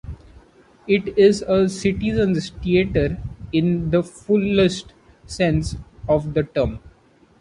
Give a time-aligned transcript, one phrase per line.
[0.87, 3.19] It is a citizens' theatre
[3.53, 4.93] in the fullest
[5.27, 5.75] sense
[6.09, 6.79] of the term.